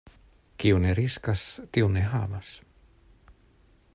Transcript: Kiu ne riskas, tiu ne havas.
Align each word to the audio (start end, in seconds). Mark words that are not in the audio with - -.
Kiu 0.61 0.79
ne 0.85 0.93
riskas, 0.99 1.43
tiu 1.77 1.93
ne 1.97 2.05
havas. 2.15 2.51